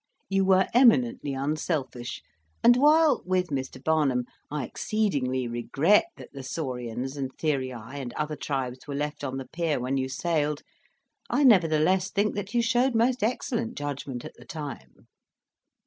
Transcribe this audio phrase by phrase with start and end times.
[0.29, 2.23] "You were eminently unselfish,
[2.63, 3.79] and while, with Mr.
[3.83, 9.37] Barnum, I exceedingly regret that the Saurians and Therii and other tribes were left on
[9.37, 10.63] the pier when you sailed,
[11.29, 15.07] I nevertheless think that you showed most excellent judgment at the time."